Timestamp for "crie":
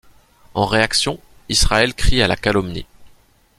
1.93-2.23